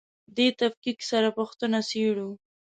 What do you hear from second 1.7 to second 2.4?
څېړو.